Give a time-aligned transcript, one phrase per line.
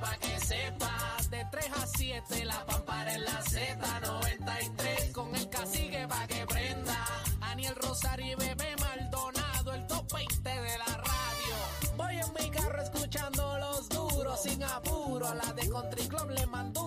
[0.00, 1.30] pa' que sepas.
[1.30, 5.12] De 3 a 7, la pampara en la Z93.
[5.12, 6.98] Con el cacique pa' que prenda.
[7.40, 11.56] Aniel Rosario y Bebé Maldonado, el top 20 de la radio.
[11.96, 15.28] Voy en mi carro escuchando los duros sin apuro.
[15.28, 16.83] A la de Country Club le mando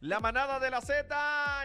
[0.00, 1.06] La manada de la Z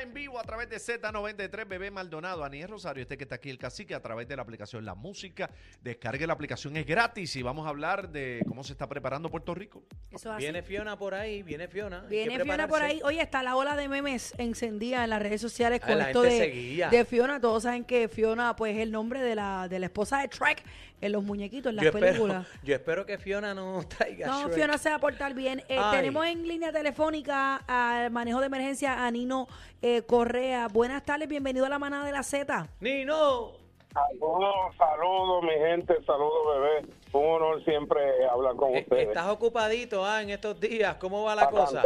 [0.02, 3.58] en vivo a través de Z93, Bebé Maldonado, Aniel Rosario, este que está aquí el
[3.58, 5.50] cacique a través de la aplicación La Música.
[5.82, 9.54] Descargue la aplicación, es gratis y vamos a hablar de cómo se está preparando Puerto
[9.54, 9.84] Rico.
[10.10, 10.44] Eso es así.
[10.44, 12.02] Viene Fiona por ahí, viene Fiona.
[12.02, 13.02] Viene Fiona por ahí.
[13.04, 16.22] Oye, está la ola de memes encendida en las redes sociales Ah, con la esto
[16.22, 16.90] de, seguía.
[16.90, 17.40] de Fiona.
[17.42, 20.64] Todos saben que Fiona, pues, es el nombre de la, de la esposa de Shrek
[21.02, 22.48] en los muñequitos, en las Yo espero, películas.
[22.64, 24.54] yo espero que Fiona no traiga No, Shrek.
[24.56, 25.64] Fiona se va a portar bien.
[25.68, 29.48] Eh, tenemos en línea telefónica al manejo de emergencia a Nino
[29.82, 30.68] eh, Correa.
[30.68, 32.68] Buenas tardes, bienvenido a la manada de la Z.
[32.80, 33.52] ¡Nino!
[33.92, 36.94] Saludos, saludos, mi gente, saludos, bebé.
[37.12, 39.08] Un honor siempre hablar con Eh, ustedes.
[39.08, 40.96] Estás ocupadito ah, en estos días.
[40.98, 41.82] ¿Cómo va la a cosa?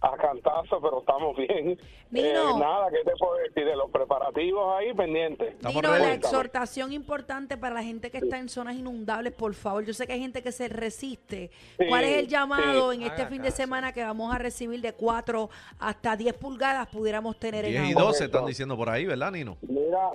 [0.00, 1.78] A cantazo, pero estamos bien.
[2.10, 2.56] Nino.
[2.56, 3.64] Eh, nada, ¿qué te puedo decir?
[3.64, 5.54] De los preparativos ahí pendientes.
[5.62, 9.84] Nino, la exhortación importante para la gente que está en zonas inundables, por favor.
[9.84, 11.50] Yo sé que hay gente que se resiste.
[11.78, 12.96] Sí, ¿Cuál es el llamado sí.
[12.98, 16.86] en este Haga fin de semana que vamos a recibir de 4 hasta 10 pulgadas
[16.88, 18.02] pudiéramos tener en 10 y agua?
[18.04, 19.56] 12 están diciendo por ahí, ¿verdad, Nino?
[19.62, 20.10] Mira,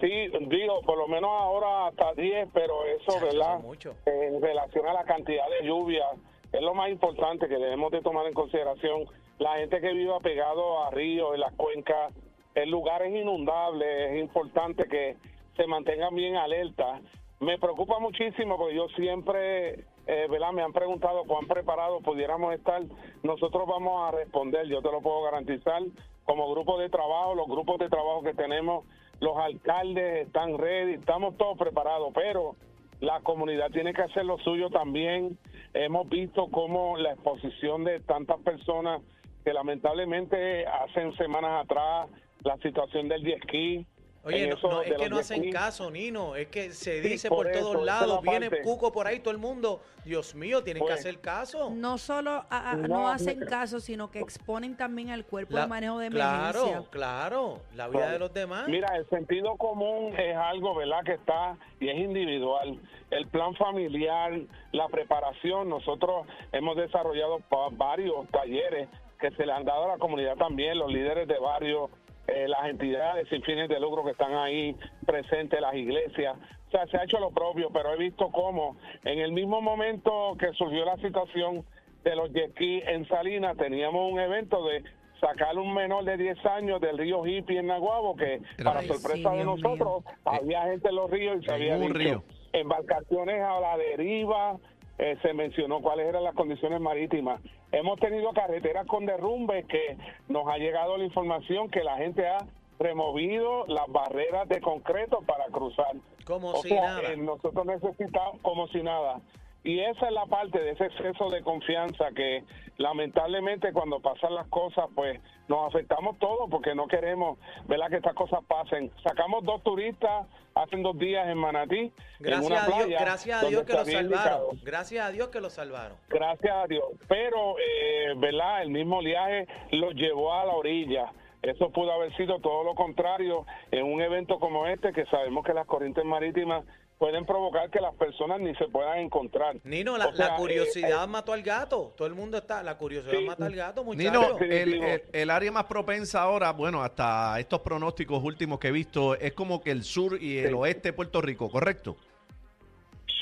[0.00, 3.58] sí, digo, por lo menos ahora hasta 10, pero eso, Chacho, ¿verdad?
[3.60, 3.94] mucho.
[4.04, 6.04] En relación a la cantidad de lluvia,
[6.52, 9.06] es lo más importante que debemos de tomar en consideración.
[9.42, 12.14] La gente que vive apegado a ríos, en las cuencas,
[12.54, 15.16] en lugares inundables, es importante que
[15.56, 17.00] se mantengan bien alerta.
[17.40, 20.52] Me preocupa muchísimo porque yo siempre, eh, ¿verdad?
[20.52, 22.82] Me han preguntado cuán preparados pudiéramos estar.
[23.24, 25.82] Nosotros vamos a responder, yo te lo puedo garantizar.
[26.22, 28.84] Como grupo de trabajo, los grupos de trabajo que tenemos,
[29.18, 32.54] los alcaldes están ready, estamos todos preparados, pero
[33.00, 35.36] la comunidad tiene que hacer lo suyo también.
[35.74, 39.02] Hemos visto cómo la exposición de tantas personas
[39.44, 42.08] que lamentablemente hacen semanas atrás
[42.44, 43.86] la situación del jet ski.
[44.24, 46.36] Oye, en no, eso no, de es que no hacen caso, Nino.
[46.36, 48.24] Es que se Sí, dice por por, eso, todos lados.
[48.24, 48.62] la Viene parte.
[48.64, 49.80] Cuco por ahí, todo el mundo.
[50.04, 51.70] Dios mío, tienen que Pues, hacer caso.
[51.70, 53.46] No solo a- a- no, No, hacen no.
[53.46, 56.52] caso, sino que exponen también al cuerpo La- de manejo de emergencia.
[56.52, 57.60] claro, claro.
[57.74, 58.68] La vida de los demás.
[58.68, 61.02] Mira, el sentido común es algo, ¿verdad?
[61.04, 62.78] Que está y es individual.
[63.10, 64.38] El plan familiar,
[64.70, 68.88] la preparación, nosotros hemos desarrollado pa- varios talleres
[69.22, 71.88] que se le han dado a la comunidad también, los líderes de barrio,
[72.26, 76.36] eh, las entidades sin fines de lucro que están ahí presentes, las iglesias.
[76.66, 80.36] O sea, se ha hecho lo propio, pero he visto cómo en el mismo momento
[80.38, 81.64] que surgió la situación
[82.02, 84.82] de los ski en Salinas, teníamos un evento de
[85.20, 89.30] sacar un menor de 10 años del río Hippie en Naguabo, que para Ay, sorpresa
[89.30, 92.24] sí, de nosotros, había gente en los ríos y se había dicho río.
[92.52, 94.58] embarcaciones a la deriva,
[95.02, 97.40] eh, se mencionó cuáles eran las condiciones marítimas.
[97.72, 99.96] Hemos tenido carreteras con derrumbes que
[100.28, 102.38] nos ha llegado la información que la gente ha
[102.78, 105.92] removido las barreras de concreto para cruzar.
[106.24, 107.12] Como O si sea, nada.
[107.12, 109.20] eh, nosotros necesitamos como si nada.
[109.64, 112.42] Y esa es la parte de ese exceso de confianza que
[112.78, 117.88] lamentablemente cuando pasan las cosas, pues nos afectamos todos porque no queremos, ¿verdad?
[117.88, 118.90] Que estas cosas pasen.
[119.04, 121.78] Sacamos dos turistas hace dos días en Manatí.
[121.78, 124.42] en Gracias una a Dios, playa gracias a Dios que se lo había salvaron.
[124.42, 124.50] indicado.
[124.64, 125.96] Gracias a Dios que lo salvaron.
[126.08, 126.84] Gracias a Dios.
[127.08, 128.62] Pero, eh, ¿verdad?
[128.62, 131.12] El mismo oleaje los llevó a la orilla.
[131.42, 135.52] Eso pudo haber sido todo lo contrario en un evento como este, que sabemos que
[135.52, 136.64] las corrientes marítimas
[137.02, 139.56] pueden provocar que las personas ni se puedan encontrar.
[139.64, 141.92] Nino, la, O sea, la eh, curiosidad mató al gato.
[141.96, 142.62] Todo el mundo está.
[142.62, 143.24] La curiosidad Sí.
[143.24, 144.38] mata al gato, Nino, muchachos.
[144.38, 144.84] Sí, el, digo.
[144.86, 149.32] el- el área más propensa ahora, bueno, hasta estos pronósticos últimos que he visto, es
[149.32, 150.54] como que el sur y el Sí.
[150.54, 151.96] oeste de Puerto Rico, ¿correcto?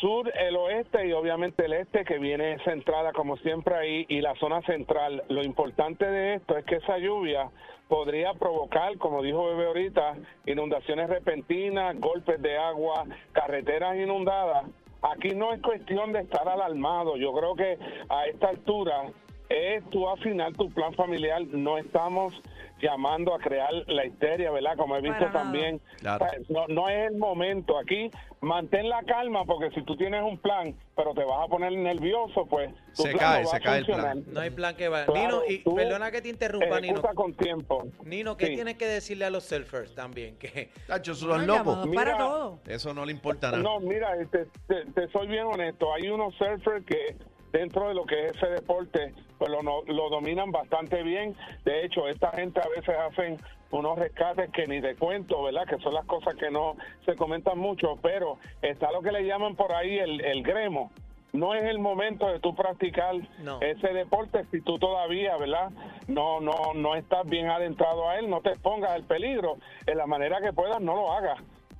[0.00, 4.35] Sur, el oeste y obviamente el este que viene centrada como siempre ahí y la
[4.37, 5.23] zona central.
[5.29, 7.50] Lo importante de esto es que esa lluvia
[7.88, 10.17] podría provocar, como dijo Bebe ahorita,
[10.47, 14.64] inundaciones repentinas, golpes de agua, carreteras inundadas.
[15.02, 17.17] Aquí no es cuestión de estar alarmado.
[17.17, 19.11] Yo creo que a esta altura
[19.50, 21.43] es tú afinar tu plan familiar.
[21.49, 22.32] No estamos
[22.81, 24.75] llamando a crear la histeria, ¿verdad?
[24.76, 25.81] Como he visto Para también.
[25.99, 26.25] Claro.
[26.49, 27.76] No, no es el momento.
[27.79, 28.11] Aquí
[28.41, 32.47] mantén la calma porque si tú tienes un plan, pero te vas a poner nervioso,
[32.47, 34.25] pues tu Se plan cae, no va se a cae el plan.
[34.29, 35.05] No hay plan que va.
[35.05, 37.02] Claro, Nino, y perdona que te interrumpa, Nino.
[37.02, 37.87] Con tiempo.
[38.05, 38.55] Nino, ¿qué Sí.
[38.55, 40.37] tienes que decirle a los surfers también?
[40.38, 41.87] Que Tacho, son locos.
[41.94, 42.61] para Mira, todo.
[42.67, 43.62] Eso no le importa nada.
[43.62, 45.93] No, mira, este, te, te soy bien honesto.
[45.93, 47.17] Hay unos surfers que
[47.52, 51.35] dentro de lo que es ese deporte, pues lo, no- lo dominan bastante bien.
[51.64, 53.37] De hecho, esta gente a veces hacen
[53.70, 55.67] unos rescates que ni te cuento, ¿verdad?
[55.67, 56.76] Que son las cosas que no
[57.06, 60.91] se comentan mucho, pero está lo que le llaman por ahí el, el gremo.
[61.32, 63.61] No es el momento de tú practicar No.
[63.61, 65.70] ese deporte si tú todavía, ¿verdad?
[66.08, 69.58] No, no, no estás bien adentrado a él, no te expongas al peligro.
[69.87, 71.38] En la manera que puedas, no lo hagas.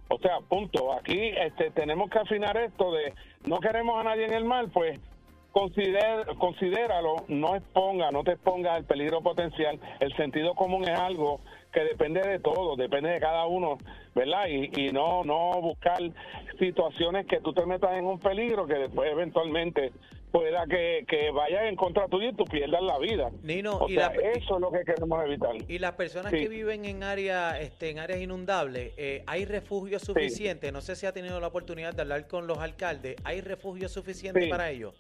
[0.09, 0.93] O sea, punto.
[0.93, 3.13] Aquí este, tenemos que afinar esto de
[3.47, 5.01] no queremos a nadie en el mal, pues
[5.53, 9.79] consider, considéralo, no exponga, no te expongas al peligro potencial.
[10.01, 11.41] El sentido común es algo
[11.73, 13.79] que depende de todo, depende de cada uno,
[14.15, 14.47] ¿verdad?
[14.49, 15.99] Y, y no no buscar
[16.59, 19.93] situaciones que tú te metas en un peligro que después eventualmente
[20.33, 23.31] pueda que, que vaya en contra tuyo y tú pierdas la vida.
[23.43, 25.51] Nino, o y sea, la- eso es lo que queremos evitar.
[25.69, 26.39] Y las personas Sí.
[26.39, 30.71] que viven en áreas este, en áreas inundables, eh, ¿hay refugio suficiente?
[30.73, 33.17] No sé si ha tenido la oportunidad de hablar con los alcaldes.
[33.25, 34.49] ¿Hay refugio suficiente Sí.
[34.49, 34.95] para ellos?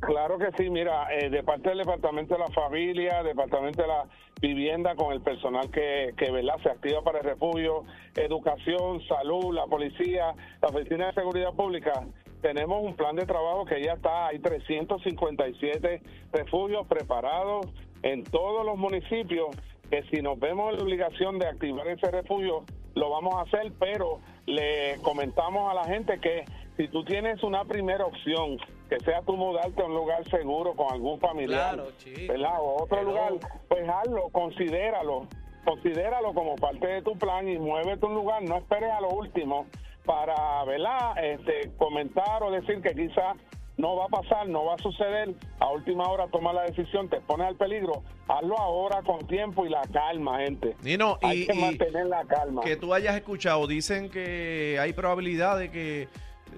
[0.00, 4.04] Claro que sí, mira, eh, de parte del Departamento de la Familia, Departamento de la
[4.40, 6.56] Vivienda, con el personal que, que ¿verdad?
[6.62, 12.04] se activa para el refugio, educación, salud, la policía, la Oficina de Seguridad Pública,
[12.44, 17.66] tenemos un plan de trabajo que ya está, hay 357 refugios preparados
[18.02, 19.46] en todos los municipios,
[19.90, 22.64] que si nos vemos la obligación de activar ese refugio,
[22.94, 26.44] lo vamos a hacer, pero le comentamos a la gente que
[26.76, 28.58] si tú tienes una primera opción,
[28.88, 32.32] que sea tú mudarte a un lugar seguro con algún familiar, Claro, chico.
[32.32, 32.60] ¿verdad?
[32.60, 33.32] O otro lugar,
[33.68, 35.26] pues hazlo, considéralo,
[35.64, 39.08] considéralo como parte de tu plan y muévete a un lugar, no esperes a lo
[39.10, 39.66] último
[40.04, 41.24] para, ¿verdad?
[41.24, 43.36] Este, comentar o decir que quizás
[43.76, 47.20] no va a pasar, no va a suceder, a última hora toma la decisión, te
[47.22, 50.76] pones al peligro, hazlo ahora con tiempo y la calma, gente.
[50.82, 52.60] Nino, Hay y, que y mantener la calma.
[52.62, 56.08] que tú hayas escuchado, dicen que hay probabilidad de que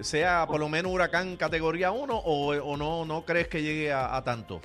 [0.01, 4.21] sea por lo menos huracán categoría 1 o, o no, no crees que llegue a,
[4.23, 4.61] tanto.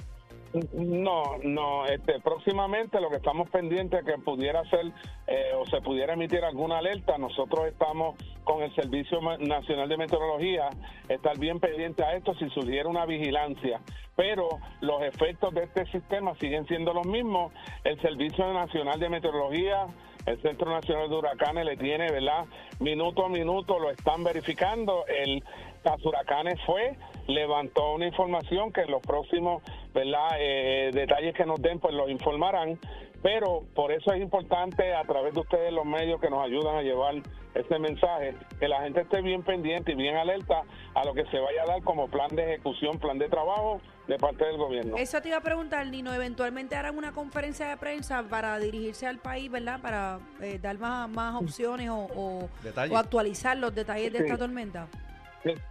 [0.75, 4.93] No, no, este, próximamente lo que estamos pendientes es que pudiera ser
[5.27, 7.17] eh, o se pudiera emitir alguna alerta.
[7.17, 10.69] Nosotros estamos con el Servicio Nacional de Meteorología,
[11.09, 13.81] estar bien pendiente a esto si surgiera una vigilancia.
[14.15, 14.47] Pero
[14.83, 17.51] los efectos de este sistema siguen siendo los mismos.
[17.83, 19.87] El Servicio Nacional de Meteorología,
[20.27, 22.45] el Centro Nacional de Huracanes le tiene, ¿verdad?
[22.79, 25.05] Minuto a minuto lo están verificando.
[25.07, 25.43] El
[25.83, 26.97] Caso Huracanes fue,
[27.27, 30.29] levantó una información que los próximos, ¿verdad?
[30.39, 32.79] Eh, detalles que nos den, pues los informarán.
[33.23, 36.83] Pero por eso es importante a través de ustedes los medios que nos ayudan a
[36.83, 37.15] llevar
[37.55, 40.63] ese mensaje, que la gente esté bien pendiente y bien alerta
[40.95, 44.17] a lo que se vaya a dar como plan de ejecución, plan de trabajo de
[44.19, 44.97] parte del gobierno.
[44.97, 46.13] Eso te iba a preguntar, Nino.
[46.13, 49.81] Eventualmente harán una conferencia de prensa para dirigirse al país, ¿verdad?
[49.81, 52.93] Para eh, dar más, más opciones o, o- Detalles.
[52.93, 54.25] o actualizar los detalles de Sí.
[54.25, 54.89] esta tormenta.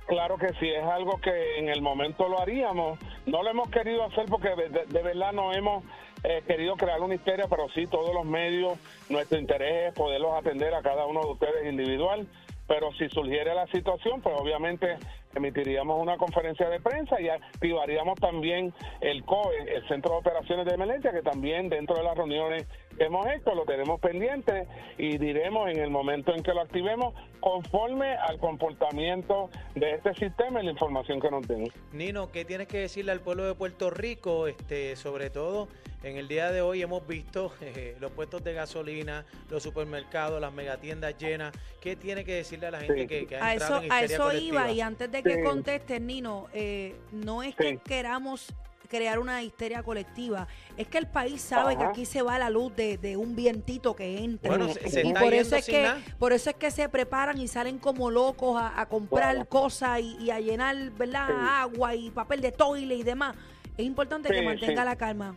[0.06, 3.00] Claro que sí, es algo que en el momento lo haríamos.
[3.26, 5.84] No lo hemos querido hacer porque de, verdad no hemos
[6.24, 8.78] eh, querido crear una histeria, pero sí todos los medios,
[9.10, 12.28] nuestro interés es poderlos atender a cada uno de ustedes individual.
[12.68, 14.98] Pero si surgiera la situación, pues obviamente
[15.36, 20.74] emitiríamos una conferencia de prensa y activaríamos también el COE, el Centro de Operaciones de
[20.74, 22.66] Emergencia, que también dentro de las reuniones
[23.06, 24.68] hemos hecho lo tenemos pendiente
[24.98, 30.62] y diremos en el momento en que lo activemos conforme al comportamiento de este sistema
[30.62, 31.72] y la información que nos den.
[31.92, 34.48] Nino, ¿qué tienes que decirle al pueblo de Puerto Rico?
[34.48, 35.68] Este, sobre todo
[36.04, 40.54] en el día de hoy hemos visto eh, los puestos de gasolina, los supermercados, las
[40.54, 41.54] megatiendas llenas.
[41.80, 43.08] ¿Qué tiene que decirle a la gente Sí.
[43.08, 44.62] que, que ha A entrado eso, en a eso colectiva?
[44.64, 45.44] iba y antes de que Sí.
[45.44, 47.64] contestes, Nino, eh, no es Sí.
[47.64, 48.54] que queramos
[48.92, 52.76] crear una histeria colectiva, es que el país sabe que aquí se va la luz
[52.76, 54.50] de, de un vientito que entra.
[54.50, 56.02] Bueno, se, se y está por yendo eso es sin que nada.
[56.20, 60.18] por eso es que se preparan y salen como locos a, a comprar cosas y,
[60.20, 61.34] y a llenar verdad Sí.
[61.40, 63.36] agua y papel de toile y demás
[63.78, 64.86] es importante que mantenga sí.
[64.90, 65.36] la calma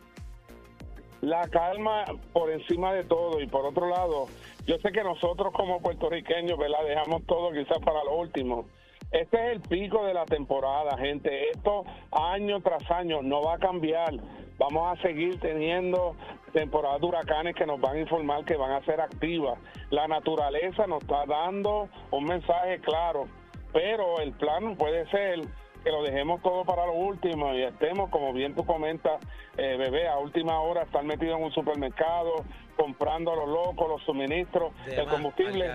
[1.20, 4.26] La calma por encima de todo y por otro lado,
[4.66, 6.78] yo sé que nosotros como puertorriqueños, ¿verdad?
[6.86, 8.66] Dejamos todo quizás para lo último.
[9.10, 11.50] Este es el pico de la temporada, gente.
[11.50, 14.12] Esto año tras año no va a cambiar.
[14.58, 16.16] Vamos a seguir teniendo
[16.52, 19.58] temporadas de huracanes que nos van a informar que van a ser activas.
[19.90, 23.26] La naturaleza nos está dando un mensaje claro,
[23.72, 25.40] pero el plan puede ser
[25.82, 29.20] que lo dejemos todo para lo último y estemos, como bien tú comentas,
[29.58, 32.44] eh, bebé, a última hora estar metido en un supermercado,
[32.76, 35.68] comprando a los locos los suministros, De el combustible.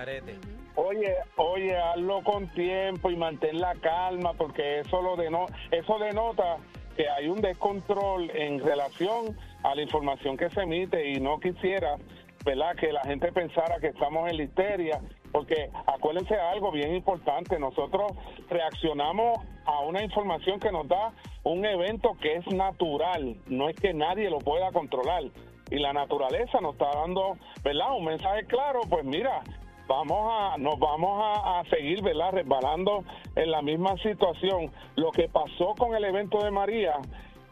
[0.76, 6.58] Oye, oye, hazlo con tiempo y mantén la calma, porque eso lo deno eso denota
[6.96, 11.96] que hay un descontrol en relación a la información que se emite y no quisiera,
[12.44, 15.00] ¿verdad?, que la gente pensara que estamos en la histeria,
[15.32, 18.12] porque acuérdense de algo bien importante, nosotros
[18.48, 21.12] reaccionamos a una información que nos da
[21.44, 25.24] un evento que es natural, no es que nadie lo pueda controlar.
[25.70, 27.96] Y la naturaleza nos está dando, ¿verdad?
[27.96, 29.42] Un mensaje claro, pues mira,
[29.90, 33.02] vamos a nos vamos a, seguir verdad resbalando
[33.34, 34.70] en la misma situación.
[34.94, 36.94] Lo que pasó con el evento de María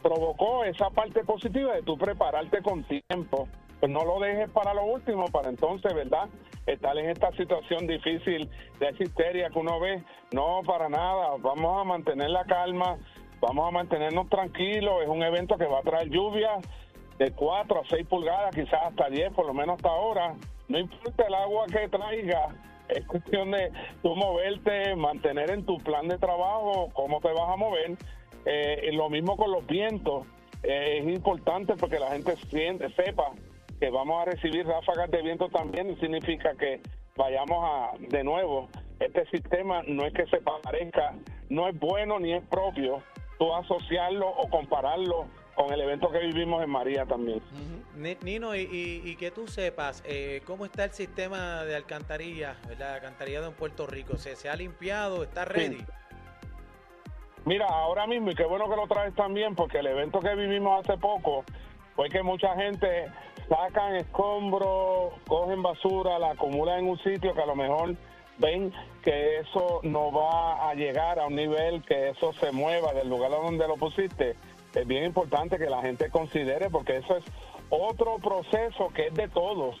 [0.01, 3.49] provocó esa parte positiva de tú prepararte con tiempo.
[3.81, 6.29] Pues no lo dejes para lo último para entonces verdad
[6.65, 9.03] estar en esta situación difícil de esa
[9.49, 10.01] que uno ve.
[10.31, 11.35] No para nada.
[11.39, 12.97] Vamos a mantener la calma.
[13.41, 15.03] Vamos a mantenernos tranquilos.
[15.03, 16.51] Es un evento que va a traer lluvia
[17.17, 20.35] de 4 a 6 pulgadas, quizás hasta 10, por lo menos hasta ahora.
[20.69, 22.55] No importa el agua que traiga,
[22.87, 23.71] es cuestión de
[24.01, 27.97] tú moverte, mantener en tu plan de trabajo cómo te vas a mover.
[28.45, 30.25] Eh, lo mismo con los vientos.
[30.63, 33.31] Eh, es importante porque la gente siente, sepa
[33.79, 36.81] que vamos a recibir ráfagas de viento también significa que
[37.15, 38.67] vayamos a, de nuevo,
[38.99, 41.15] este sistema no es que se parezca,
[41.49, 43.01] no es bueno ni es propio
[43.37, 45.27] tú asociarlo o compararlo
[45.59, 47.41] con el evento que vivimos en María también.
[47.97, 52.55] Ni- Nino, y, y- y que tú sepas, eh, ¿cómo está el sistema de alcantarilla,
[52.65, 52.93] ¿verdad?
[52.93, 54.15] alcantarillado en Puerto Rico?
[54.15, 55.21] ¿Se, se ha limpiado?
[55.21, 55.83] ¿Está ready?
[57.43, 60.79] Mira, ahora mismo, y qué bueno que lo traes también, porque el evento que vivimos
[60.85, 61.43] hace poco
[61.93, 63.07] fue que mucha gente
[63.49, 67.95] sacan escombros, cogen basura, la acumulan en un sitio que a lo mejor
[68.37, 68.71] ven
[69.03, 73.31] que eso no va a llegar a un nivel que eso se mueva del lugar
[73.31, 74.37] donde lo pusiste.
[74.73, 77.23] Es bien importante que la gente considere, porque eso es
[77.69, 79.79] otro proceso que es de todos.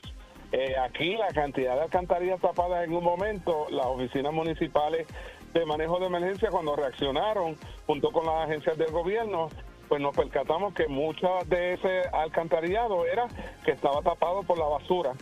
[0.51, 5.05] Eh, aquí la cantidad de alcantarillas tapadas en un momento, las oficinas municipales
[5.53, 7.55] de manejo de emergencia cuando reaccionaron
[7.85, 9.49] junto con las agencias del gobierno,
[9.87, 13.27] pues nos percatamos que mucha de ese alcantarillado era
[13.63, 15.13] que estaba tapado por la basura.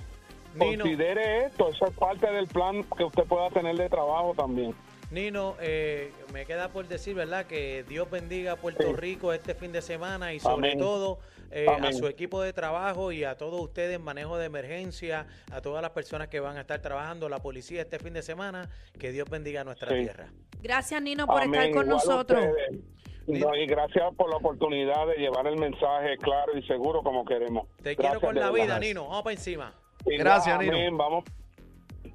[0.56, 0.84] Nino.
[0.84, 4.74] Considere esto, eso es parte del plan que usted pueda tener de trabajo también.
[5.10, 7.46] Nino, eh, me queda por decir, ¿verdad?
[7.46, 8.94] Que Dios bendiga a Puerto Sí.
[8.94, 10.80] Rico este fin de semana y sobre Amén.
[10.80, 15.26] todo eh, a su equipo de trabajo y a todos ustedes en manejo de emergencia,
[15.50, 18.70] a todas las personas que van a estar trabajando, la policía este fin de semana,
[19.00, 20.02] que Dios bendiga a nuestra Sí.
[20.02, 20.28] tierra.
[20.62, 21.54] Gracias, Nino, por Amén.
[21.54, 22.46] estar con Igual nosotros.
[23.28, 27.68] No, y gracias por la oportunidad de llevar el mensaje claro y seguro como queremos.
[27.82, 29.08] Te quiero con la vida, Nino.
[29.08, 29.74] Vamos para encima.
[30.06, 30.98] Y Gracias, amén, Nino.
[30.98, 31.24] Vamos.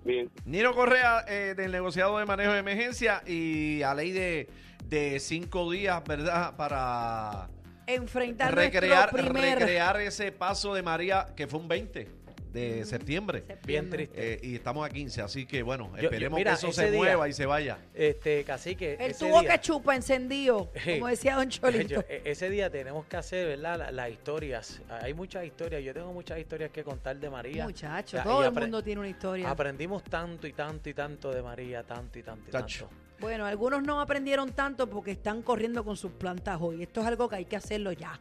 [0.04, 0.30] Bien.
[0.44, 4.48] Nino Correa, eh, del negociado de manejo de emergencia y a ley de,
[4.84, 6.56] de cinco días, ¿verdad?
[6.56, 7.48] Para
[7.86, 12.21] Enfrentar recrear, primer recrear ese paso de María, que fue un 20
[12.52, 13.44] de septiembre.
[13.64, 14.34] Bien triste.
[14.34, 16.90] Eh, y estamos a 15, así que bueno, yo- esperemos mira, que eso ese se
[16.90, 17.78] día- mueva y se vaya.
[17.94, 18.94] Este, cacique.
[19.00, 21.88] El ese tubo día- que chupa encendido, como decía Don Cholito.
[21.94, 23.78] Yo- e- ese día tenemos que hacer, ¿verdad?
[23.78, 24.80] La- Las historias.
[24.88, 25.82] Hay muchas historias.
[25.82, 27.64] Yo tengo muchas historias que contar de María.
[27.64, 29.50] Muchacho, Ya, todo y el apre- mundo tiene una historia.
[29.50, 32.86] Aprendimos tanto y tanto y tanto de María, tanto y tanto y Tacho.
[32.88, 33.01] tanto.
[33.22, 36.82] Bueno, algunos no aprendieron tanto porque están corriendo con sus plantas hoy.
[36.82, 38.18] Esto es algo que hay que hacerlo ya.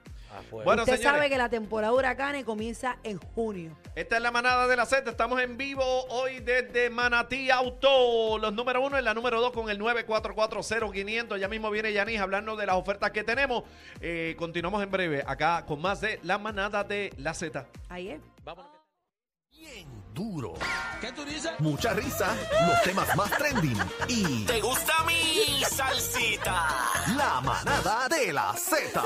[0.51, 1.01] Bueno, Usted señores.
[1.01, 3.75] sabe que la temporada de huracanes comienza en junio.
[3.95, 5.09] Esta es la manada de la Z.
[5.09, 8.37] Estamos en vivo hoy desde Manatí Auto.
[8.37, 11.39] Los número uno y la número dos con el 9440500.
[11.39, 13.63] Ya mismo viene Yanis hablando de las ofertas que tenemos.
[14.01, 17.65] Eh, continuamos en breve acá con más de la manada de la Z.
[17.89, 18.21] Ahí es.
[18.43, 18.69] Vámonos.
[19.49, 20.53] Bien duro.
[20.99, 21.51] ¿Qué tú dices?
[21.59, 22.35] Mucha risa,
[22.67, 23.77] los temas más trending
[24.07, 26.67] y ¿Te gusta mi salsita?
[27.17, 29.01] la manada de la Z.